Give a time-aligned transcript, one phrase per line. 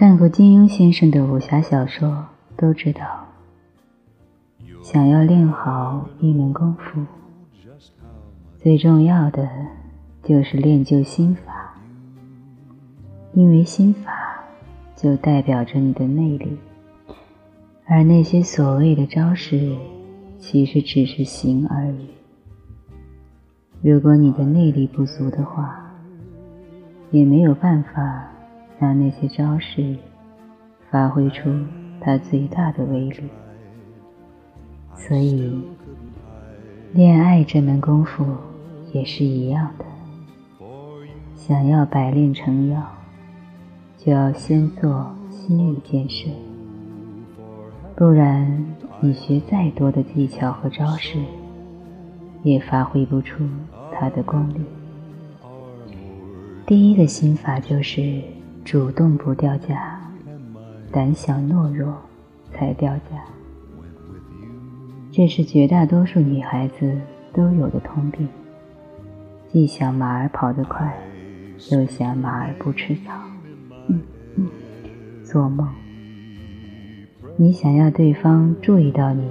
[0.00, 2.24] 看过金庸先生的武侠小说，
[2.56, 3.26] 都知道，
[4.80, 7.04] 想要练好一门功夫，
[8.56, 9.46] 最重要的
[10.22, 11.74] 就是练就心法，
[13.34, 14.42] 因为心法
[14.96, 16.56] 就代表着你的内力，
[17.84, 19.76] 而那些所谓的招式，
[20.38, 22.08] 其实只是形而已。
[23.82, 25.92] 如果你的内力不足的话，
[27.10, 28.28] 也没有办法。
[28.80, 29.94] 让那些招式
[30.90, 31.50] 发挥出
[32.00, 33.24] 它最大的威力。
[34.96, 35.52] 所以，
[36.94, 38.24] 恋爱这门功夫
[38.90, 39.84] 也是一样的。
[41.36, 42.82] 想要百炼成药，
[43.98, 46.30] 就要先做心理建设，
[47.94, 48.64] 不然
[49.00, 51.18] 你学再多的技巧和招式，
[52.42, 53.44] 也发挥不出
[53.92, 54.64] 它的功力。
[56.66, 58.22] 第一个心法就是。
[58.70, 60.00] 主动不掉价，
[60.92, 61.92] 胆小懦弱
[62.52, 63.20] 才掉价。
[65.10, 66.96] 这是绝大多数女孩子
[67.32, 68.28] 都有的通病，
[69.48, 70.96] 既想马儿跑得快，
[71.72, 73.20] 又想马儿不吃草。
[75.24, 75.68] 做梦！
[77.36, 79.24] 你想要对方注意到你，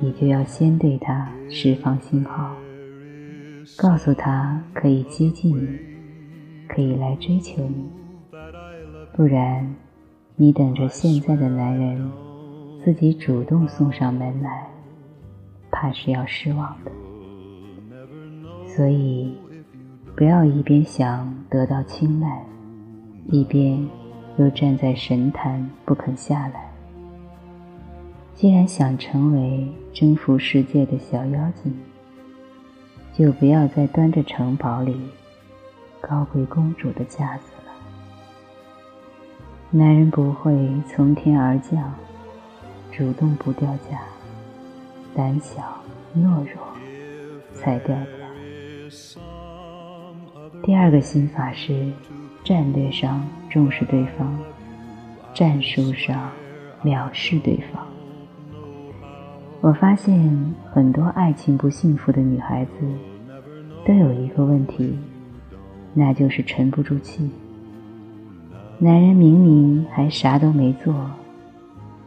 [0.00, 2.54] 你就要先对他释放信号，
[3.78, 5.66] 告诉他可以接近你，
[6.68, 7.88] 可以来追求你。
[9.20, 9.76] 不然，
[10.34, 12.10] 你等着现在的男人
[12.82, 14.66] 自己主动送上门来，
[15.70, 16.90] 怕是要失望的。
[18.66, 19.36] 所以，
[20.16, 22.42] 不要一边想得到青睐，
[23.26, 23.86] 一边
[24.38, 26.72] 又站在神坛不肯下来。
[28.34, 31.78] 既然想成为征服世界的小妖精，
[33.12, 34.98] 就不要再端着城堡里
[36.00, 37.69] 高贵公主的架子了。
[39.72, 41.94] 男人不会从天而降，
[42.90, 44.00] 主动不掉价，
[45.14, 45.62] 胆小
[46.12, 46.60] 懦弱
[47.52, 48.10] 才掉价。
[50.64, 51.88] 第二个心法是
[52.42, 54.36] 战略上重视对方，
[55.32, 56.32] 战术上
[56.82, 57.86] 藐视对方。
[59.60, 62.72] 我发现很多爱情不幸福的女孩子
[63.86, 64.98] 都有一个问题，
[65.94, 67.30] 那就是沉不住气。
[68.82, 71.10] 男人明明还啥都没做，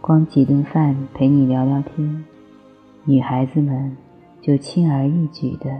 [0.00, 2.24] 光几顿饭陪你聊聊天，
[3.04, 3.94] 女孩子们
[4.40, 5.70] 就轻而易举的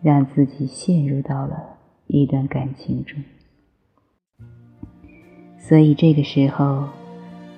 [0.00, 1.60] 让自己陷入到了
[2.06, 3.20] 一段感情中。
[5.58, 6.88] 所以这个时候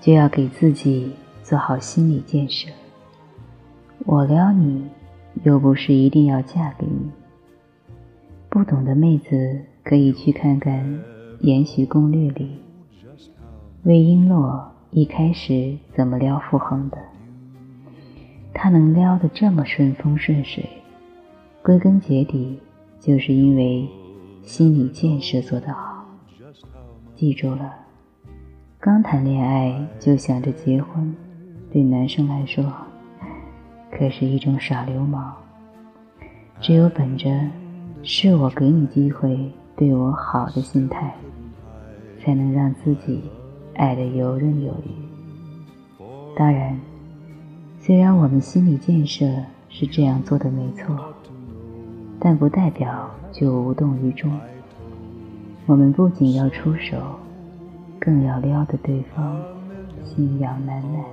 [0.01, 2.71] 就要给自己做好心理建设。
[4.07, 4.87] 我撩你，
[5.43, 7.11] 又不是一定要嫁给你。
[8.49, 10.83] 不懂的妹子可以去看看。
[11.44, 12.56] 《延禧攻略》里，
[13.82, 16.97] 魏璎珞一开始怎么撩傅恒的？
[18.55, 20.66] 她能撩得这么顺风顺水，
[21.62, 22.59] 归根结底
[22.99, 23.87] 就是因为
[24.43, 26.03] 心理建设做得好。
[27.15, 27.75] 记住了，
[28.81, 31.15] 刚谈恋爱就想着结婚，
[31.71, 32.65] 对男生来说
[33.93, 35.37] 可是一种耍流氓。
[36.62, 37.28] 只有本着
[38.03, 41.15] 是我给你机会对我好的心态。
[42.25, 43.23] 才能让自己
[43.75, 46.03] 爱得游刃有余。
[46.35, 46.81] 当然，
[47.79, 49.27] 虽然我们心理建设
[49.69, 50.97] 是这样做的没错，
[52.19, 54.33] 但不代表就无动于衷。
[55.67, 56.97] 我们不仅要出手，
[57.99, 59.39] 更要撩得对方
[60.03, 61.05] 心痒难耐。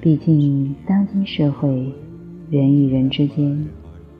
[0.00, 1.92] 毕竟，当今社会，
[2.50, 3.68] 人与人之间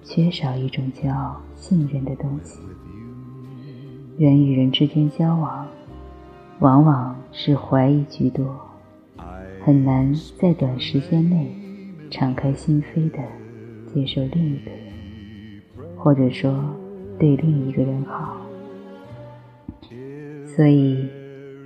[0.03, 2.59] 缺少一种骄傲信任的东西。
[4.19, 5.69] 人与人之间交往，
[6.59, 8.45] 往往是怀疑居多，
[9.63, 11.55] 很难在短时间内
[12.11, 13.19] 敞开心扉的
[13.87, 15.63] 接受另一个人，
[15.97, 16.75] 或者说
[17.19, 18.37] 对另一个人好。
[20.57, 21.09] 所以，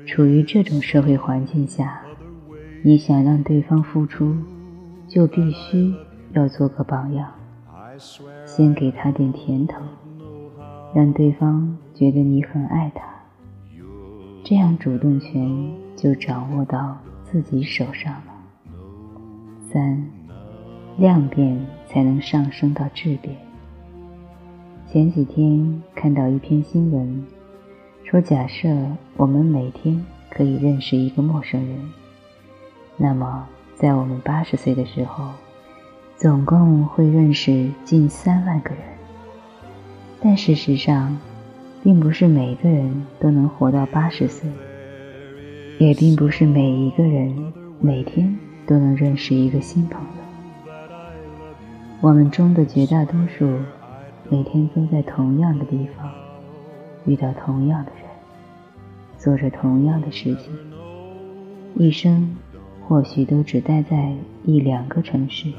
[0.06, 2.02] 处于这种社会环境下，
[2.82, 4.36] 你想让对方付出，
[5.08, 5.92] 就必须
[6.34, 7.32] 要做个榜样，
[8.44, 9.80] 先给他点甜头。
[10.94, 13.02] 让对方觉得你很爱他，
[14.44, 18.32] 这样主动权就掌握到自己手上了。
[19.72, 20.08] 三，
[20.96, 23.36] 量变才能上升到质变。
[24.86, 27.26] 前几天看到一篇新闻，
[28.04, 28.68] 说假设
[29.16, 30.00] 我们每天
[30.30, 31.92] 可以认识一个陌生人，
[32.96, 35.32] 那么在我们八十岁的时候，
[36.16, 38.82] 总共会认识近三万个人。
[40.20, 41.18] 但事实上，
[41.82, 44.48] 并不是每个人都能活到八十岁。
[45.78, 50.08] 也并不是每一个人每天都能认识一个新朋友。
[52.00, 53.58] 我们中的绝大多数，
[54.30, 56.08] 每天都在同样的地方，
[57.06, 58.04] 遇到同样的人，
[59.18, 60.56] 做着同样的事情，
[61.74, 62.36] 一生
[62.86, 64.12] 或许都只待在
[64.44, 65.52] 一两个城市。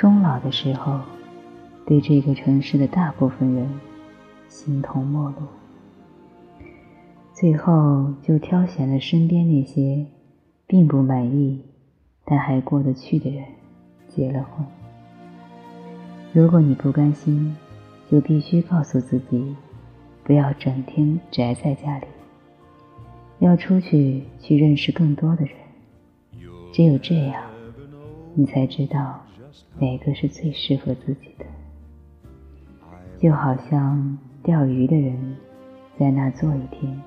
[0.00, 0.98] 终老的时候，
[1.84, 3.68] 对这个城市的大部分人
[4.48, 5.36] 形同陌路。
[7.34, 10.06] 最后就挑选了身边那些
[10.66, 11.62] 并不满意
[12.24, 13.44] 但还过得去的人，
[14.08, 14.64] 结了婚。
[16.32, 17.54] 如果你不甘心，
[18.10, 19.54] 就必须告诉自己，
[20.24, 22.06] 不要整天宅在家里，
[23.40, 25.54] 要出去去认识更多的人。
[26.72, 27.42] 只有这样，
[28.32, 29.20] 你才知道
[29.78, 31.44] 哪个是最适合自己的。
[33.18, 35.36] 就好像钓鱼的人
[35.98, 37.00] 在那坐一天。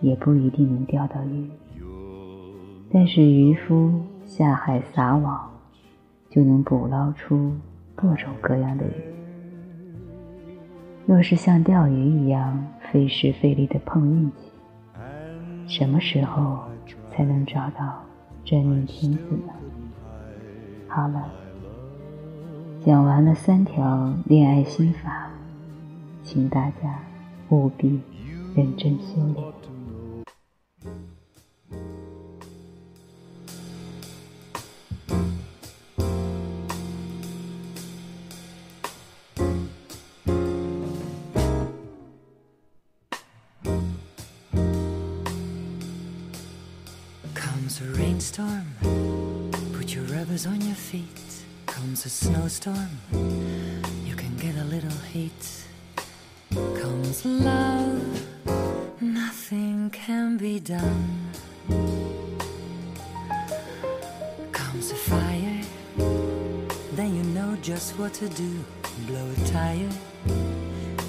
[0.00, 1.48] 也不一定能钓到鱼，
[2.92, 5.50] 但是渔夫下海撒网，
[6.28, 7.54] 就能捕捞出
[7.94, 8.90] 各种各样的鱼。
[11.06, 16.58] 若是像钓鱼一样费时费力的碰运气，什么时候
[17.10, 18.02] 才能找到
[18.44, 19.54] 真命天子呢？
[20.86, 21.32] 好了，
[22.84, 25.30] 讲完了三条恋爱心法，
[26.22, 27.00] 请大家
[27.48, 27.98] 务必
[28.54, 29.42] 认真修炼。
[47.34, 48.64] Comes a rainstorm,
[49.72, 51.43] put your rubbers on your feet.
[51.74, 53.00] Comes a snowstorm,
[54.04, 55.64] you can get a little heat.
[56.54, 58.26] Comes love,
[59.00, 61.32] nothing can be done.
[64.52, 65.60] Comes a fire,
[66.92, 68.52] then you know just what to do.
[69.08, 69.94] Blow a tire,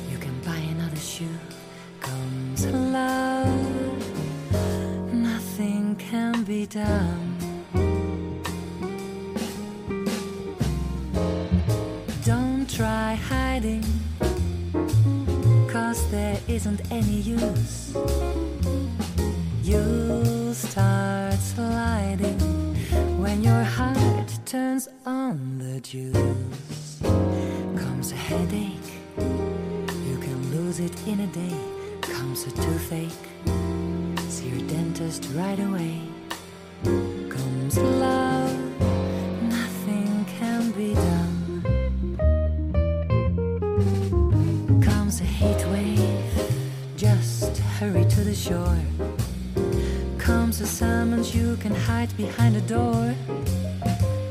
[0.09, 1.37] you can buy another shoe.
[2.01, 4.25] Comes love
[5.55, 7.34] nothing can be done.
[16.55, 17.95] Isn't any use.
[19.61, 22.39] You'll start sliding
[23.21, 27.01] when your heart turns on the juice.
[27.83, 28.91] Comes a headache,
[30.07, 31.59] you can lose it in a day.
[32.01, 33.25] Comes a toothache
[34.35, 36.01] see your dentist right away.
[36.83, 38.57] Comes love,
[39.49, 41.61] nothing can be done.
[44.81, 46.04] Comes a heat wave,
[46.97, 48.79] just hurry to the shore.
[50.17, 53.13] Comes a summons you can hide behind a door.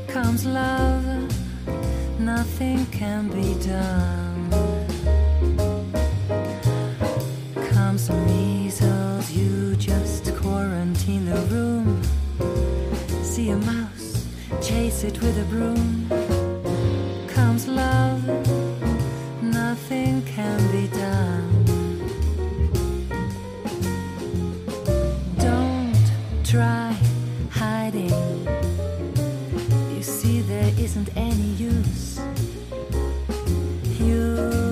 [0.07, 1.05] Comes love,
[2.19, 4.49] nothing can be done.
[7.69, 12.01] Comes measles, you just quarantine the room.
[13.21, 14.25] See a mouse,
[14.61, 16.04] chase it with a broom.
[31.15, 32.19] Any use.
[33.99, 34.64] You'll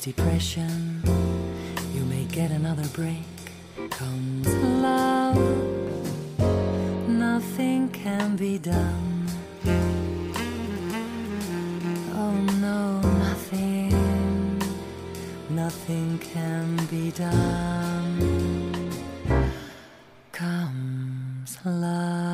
[0.00, 1.02] depression,
[1.94, 3.22] you may get another break.
[3.90, 4.48] Comes
[4.80, 5.36] love,
[7.06, 9.26] nothing can be done.
[12.14, 14.62] Oh no, nothing,
[15.50, 18.90] nothing can be done.
[20.32, 22.29] Comes love.